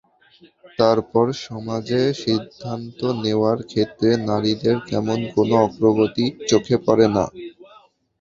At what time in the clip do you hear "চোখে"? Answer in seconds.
6.49-6.75